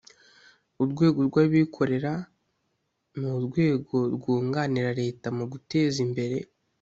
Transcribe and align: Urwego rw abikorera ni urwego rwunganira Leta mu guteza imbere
Urwego 0.83 1.19
rw 1.27 1.35
abikorera 1.43 2.13
ni 3.19 3.27
urwego 3.37 3.97
rwunganira 4.15 4.89
Leta 5.01 5.27
mu 5.37 5.45
guteza 5.51 5.97
imbere 6.05 6.37